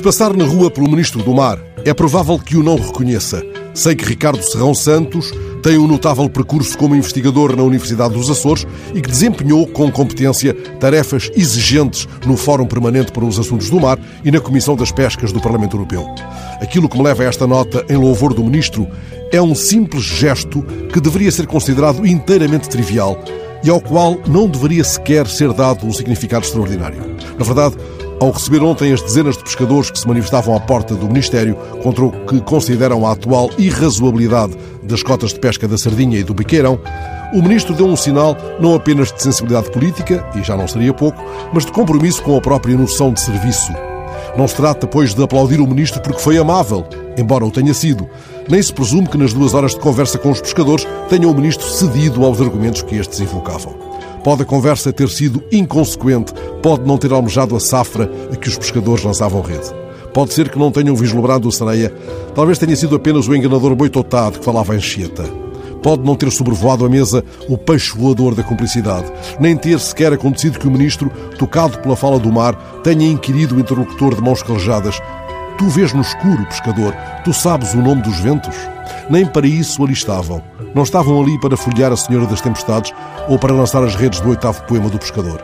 [0.00, 3.44] Se passar na rua pelo Ministro do Mar, é provável que o não reconheça.
[3.74, 5.30] Sei que Ricardo Serrão Santos
[5.62, 10.54] tem um notável percurso como investigador na Universidade dos Açores e que desempenhou com competência
[10.54, 15.32] tarefas exigentes no Fórum Permanente para os Assuntos do Mar e na Comissão das Pescas
[15.32, 16.06] do Parlamento Europeu.
[16.62, 18.88] Aquilo que me leva a esta nota em louvor do Ministro
[19.30, 20.62] é um simples gesto
[20.94, 23.22] que deveria ser considerado inteiramente trivial
[23.62, 27.04] e ao qual não deveria sequer ser dado um significado extraordinário.
[27.38, 27.76] Na verdade,
[28.20, 32.04] ao receber ontem as dezenas de pescadores que se manifestavam à porta do Ministério contra
[32.04, 36.78] o que consideram a atual irrazoabilidade das cotas de pesca da sardinha e do biqueirão,
[37.32, 41.22] o Ministro deu um sinal não apenas de sensibilidade política, e já não seria pouco,
[41.52, 43.72] mas de compromisso com a própria noção de serviço.
[44.36, 48.08] Não se trata, pois, de aplaudir o Ministro porque foi amável, embora o tenha sido.
[48.48, 51.66] Nem se presume que nas duas horas de conversa com os pescadores tenha o Ministro
[51.68, 53.89] cedido aos argumentos que estes invocavam.
[54.22, 58.58] Pode a conversa ter sido inconsequente, pode não ter almejado a safra a que os
[58.58, 59.72] pescadores lançavam rede.
[60.12, 61.94] Pode ser que não tenham vislumbrado a sereia,
[62.34, 65.24] talvez tenha sido apenas o enganador boitotado que falava em chieta.
[65.82, 70.58] Pode não ter sobrevoado a mesa o peixe voador da cumplicidade, nem ter sequer acontecido
[70.58, 75.00] que o ministro, tocado pela fala do mar, tenha inquirido o interlocutor de mãos calejadas:
[75.56, 76.94] Tu vês no escuro, pescador,
[77.24, 78.54] tu sabes o nome dos ventos?
[79.08, 80.42] Nem para isso ali estavam.
[80.74, 82.92] Não estavam ali para folhear a Senhora das Tempestades
[83.28, 85.42] ou para lançar as redes do oitavo poema do pescador.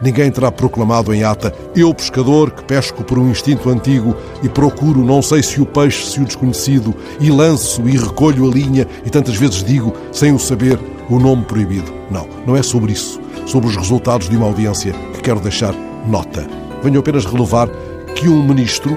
[0.00, 5.04] Ninguém terá proclamado em ata: Eu, pescador, que pesco por um instinto antigo e procuro,
[5.04, 9.10] não sei se o peixe, se o desconhecido, e lanço e recolho a linha e
[9.10, 10.78] tantas vezes digo, sem o saber,
[11.10, 11.92] o nome proibido.
[12.10, 13.20] Não, não é sobre isso.
[13.46, 15.74] Sobre os resultados de uma audiência que quero deixar
[16.06, 16.46] nota.
[16.82, 17.68] Venho apenas relevar
[18.14, 18.96] que um ministro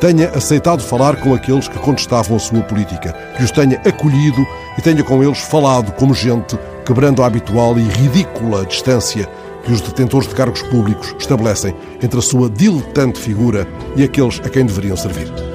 [0.00, 4.46] tenha aceitado falar com aqueles que contestavam a sua política, que os tenha acolhido
[4.78, 9.28] e tenha com eles falado como gente, quebrando a habitual e ridícula distância
[9.62, 14.48] que os detentores de cargos públicos estabelecem entre a sua diletante figura e aqueles a
[14.48, 15.49] quem deveriam servir.